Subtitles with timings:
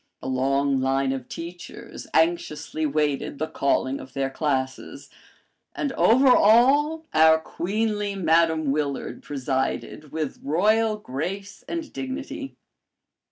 [0.19, 5.11] A long line of teachers anxiously waited the calling of their classes,
[5.75, 12.57] and over all, our queenly Madame Willard presided with royal grace and dignity.